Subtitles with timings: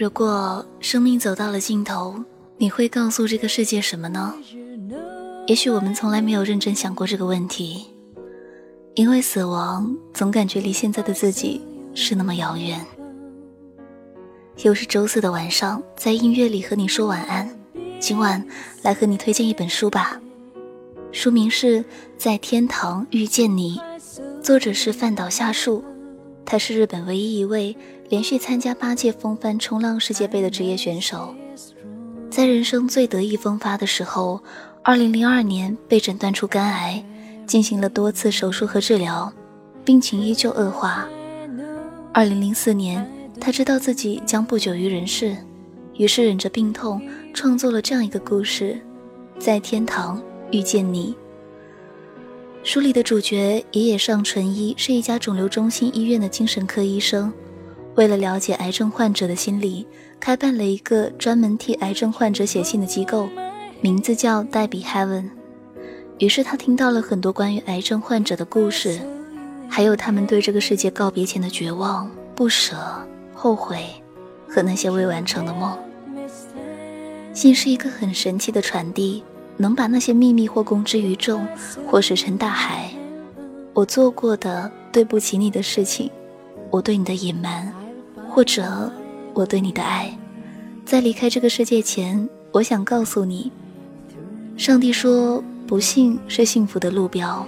[0.00, 2.14] 如果生命走到了尽头，
[2.56, 4.34] 你会告诉这个世界什么呢？
[5.46, 7.84] 也许我们从来没有认真想过这个问题，
[8.94, 11.60] 因为死亡总感觉离现在的自己
[11.94, 12.80] 是那么遥远。
[14.62, 17.46] 又是周四的晚上，在音乐里和你说晚安。
[17.98, 18.42] 今晚
[18.80, 20.18] 来和你推荐一本书吧，
[21.12, 21.80] 书名是
[22.16, 23.78] 《在天堂遇见你》，
[24.40, 25.84] 作者是饭岛夏树，
[26.46, 27.76] 他是日本唯一一位。
[28.10, 31.32] 连续参加八届风帆冲浪世界杯的职业选手，
[32.28, 34.42] 在人生最得意风发的时候
[34.82, 37.04] ，2002年被诊断出肝癌，
[37.46, 39.32] 进行了多次手术和治疗，
[39.84, 41.08] 病情依旧恶化。
[42.12, 43.08] 2004年，
[43.40, 45.36] 他知道自己将不久于人世，
[45.96, 47.00] 于是忍着病痛
[47.32, 48.80] 创作了这样一个故事：
[49.38, 50.20] 在天堂
[50.50, 51.14] 遇见你。
[52.64, 57.32] 书里的主角野野上纯一是一家肿瘤中心医院的精神科医生。
[58.00, 59.86] 为了了解癌症患者的心理，
[60.18, 63.28] 开办了一个专门替癌症患者写信的机构，
[63.82, 65.28] 名字叫黛比 Heaven。
[66.16, 68.98] 于是他听到了很多关于癌症患者的故事，
[69.68, 72.74] 还有他们对这个世界告别前的绝望、不舍、
[73.34, 73.84] 后悔
[74.48, 75.78] 和那些未完成的梦。
[77.34, 79.22] 信是一个很神奇的传递，
[79.58, 81.46] 能把那些秘密或公之于众，
[81.86, 82.90] 或石沉大海。
[83.74, 86.10] 我做过的对不起你的事情，
[86.70, 87.70] 我对你的隐瞒。
[88.30, 88.90] 或者，
[89.34, 90.16] 我对你的爱，
[90.84, 93.50] 在离开这个世界前，我想告诉你，
[94.56, 97.44] 上帝说，不幸是幸福的路标。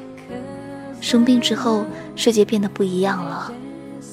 [1.00, 1.84] 生病之后，
[2.16, 3.52] 世界变得不一样了。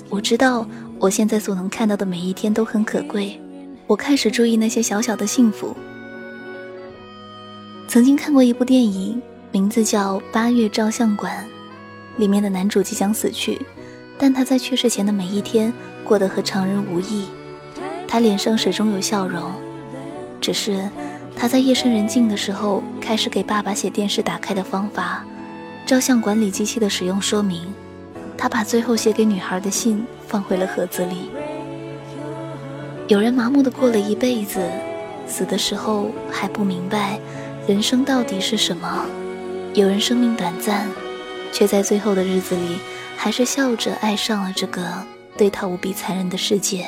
[0.09, 0.65] 我知道，
[0.99, 3.41] 我现在所能看到的每一天都很可贵。
[3.87, 5.75] 我开始注意那些小小的幸福。
[7.87, 9.19] 曾经看过一部电影，
[9.51, 11.43] 名字叫《八月照相馆》，
[12.19, 13.59] 里面的男主即将死去，
[14.19, 15.73] 但他在去世前的每一天。
[16.09, 17.27] 过得和常人无异，
[18.07, 19.51] 他脸上始终有笑容。
[20.41, 20.89] 只是
[21.35, 25.23] 他在夜深人静的时候，开始给爸爸写电视打开的方法、
[25.85, 27.71] 照相管理机器的使用说明。
[28.35, 31.29] 他把最后写给女孩的信放回了盒子里。
[33.07, 34.59] 有人麻木的过了一辈子，
[35.27, 37.19] 死的时候还不明白
[37.67, 39.05] 人生到底是什么；
[39.75, 40.87] 有人生命短暂，
[41.51, 42.79] 却在最后的日子里
[43.15, 44.81] 还是笑着爱上了这个。
[45.39, 46.85] 对他无比残忍的世界，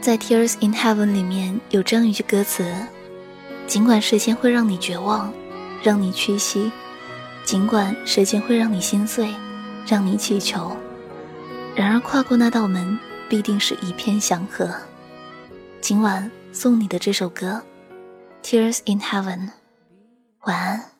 [0.00, 2.68] 在《Tears in Heaven》里面有这样一句歌词
[3.68, 5.32] ：“尽管时间会让你绝望，
[5.84, 6.68] 让你屈膝；
[7.44, 9.32] 尽管时间会让你心碎，
[9.86, 10.76] 让你祈求，
[11.76, 14.68] 然而跨过那道门，必定是一片祥和。”
[15.80, 17.62] 今晚送你的这首歌，
[18.44, 19.38] 《Tears in Heaven》，
[20.40, 20.93] 晚安。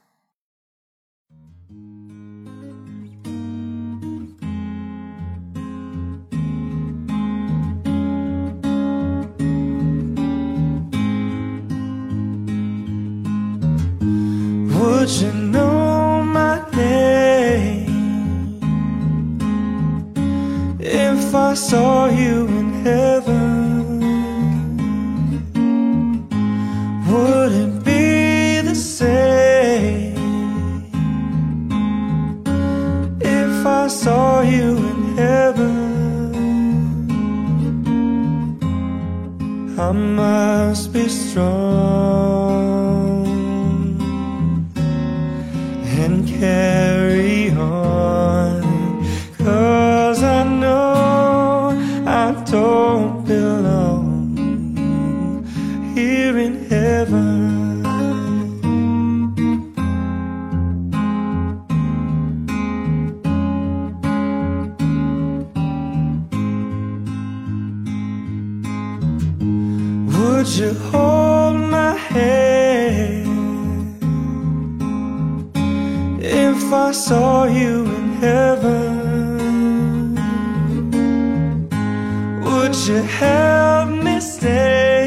[15.05, 18.59] Would you know my name
[20.81, 24.01] if I saw you in heaven?
[27.11, 30.17] Would it be the same
[33.21, 35.75] if I saw you in heaven?
[39.79, 42.24] I must be strong.
[46.45, 48.63] Carry on.
[49.39, 51.73] Cause I know
[52.23, 54.15] I don't belong
[55.95, 57.33] here in heaven.
[70.15, 73.34] Would you hold my hand
[76.73, 78.95] I saw you in heaven
[82.45, 85.05] Would you help me stay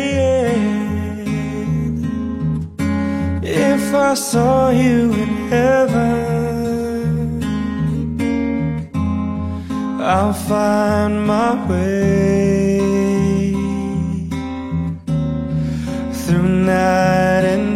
[3.41, 6.17] If I saw you in heaven
[10.01, 12.79] I'll find my way
[16.19, 17.66] Through night and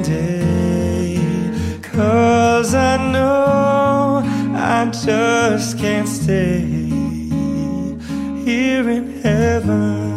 [4.81, 6.62] I just can't stay
[8.44, 10.10] here in heaven.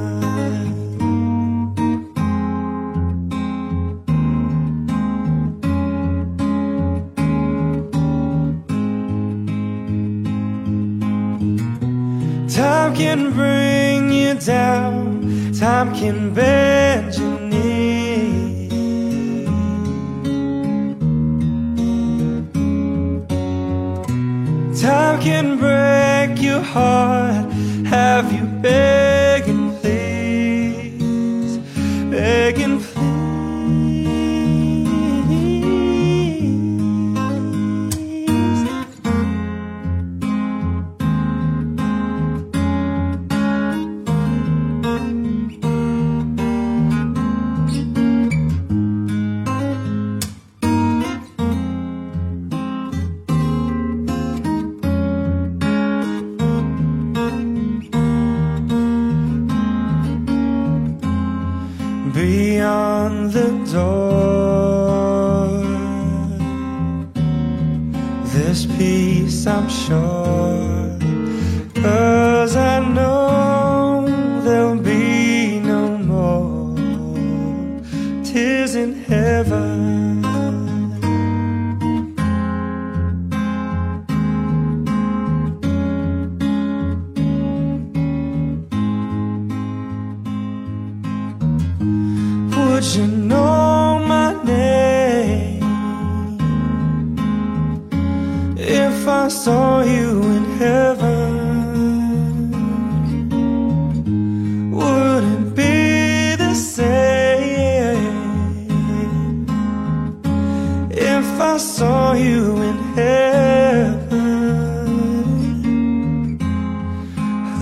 [12.49, 17.44] Time can bring you down, time can bend your
[24.85, 27.51] Time can break your heart,
[27.87, 29.54] have you begging,
[68.35, 70.99] This peace, I'm sure,
[71.81, 74.07] cause I know
[74.43, 76.77] there'll be no more
[78.25, 80.24] tears in heaven.
[99.25, 101.31] I saw you in heaven?
[104.71, 107.87] Would it be the same
[110.91, 114.29] if I saw you in heaven?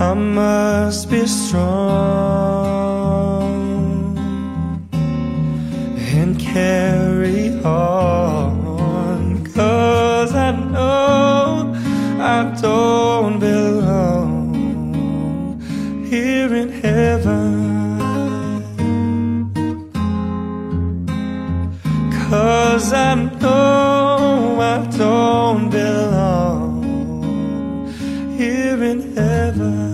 [0.01, 2.52] I must be strong
[22.83, 26.83] Cause I know I don't belong
[28.37, 29.92] here in heaven.